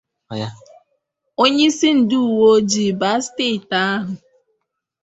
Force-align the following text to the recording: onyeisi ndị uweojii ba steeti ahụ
onyeisi 1.43 1.87
ndị 1.97 2.17
uweojii 2.27 2.91
ba 2.99 3.11
steeti 3.25 3.75
ahụ 3.85 4.13